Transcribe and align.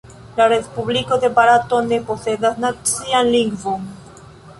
La 0.35 0.45
Respubliko 0.51 1.17
de 1.25 1.29
Barato 1.39 1.81
ne 1.89 1.99
posedas 2.07 2.57
nacian 2.65 3.31
lingvon. 3.37 3.85